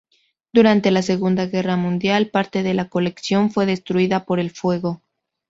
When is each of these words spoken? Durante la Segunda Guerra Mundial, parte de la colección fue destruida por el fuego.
Durante 0.51 0.89
la 0.89 1.03
Segunda 1.03 1.45
Guerra 1.45 1.75
Mundial, 1.77 2.31
parte 2.31 2.63
de 2.63 2.73
la 2.73 2.89
colección 2.89 3.51
fue 3.51 3.67
destruida 3.67 4.25
por 4.25 4.39
el 4.39 4.49
fuego. 4.49 4.99